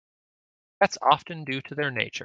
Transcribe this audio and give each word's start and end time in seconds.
That's 0.79 0.97
often 0.99 1.43
due 1.43 1.61
to 1.61 1.75
their 1.75 1.91
nature. 1.91 2.19